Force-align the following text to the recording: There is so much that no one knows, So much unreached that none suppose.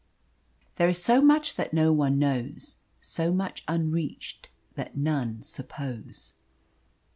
There 0.77 0.89
is 0.89 0.97
so 0.99 1.21
much 1.21 1.57
that 1.57 1.73
no 1.75 1.93
one 1.93 2.17
knows, 2.17 2.77
So 3.01 3.31
much 3.31 3.61
unreached 3.67 4.49
that 4.73 4.97
none 4.97 5.43
suppose. 5.43 6.33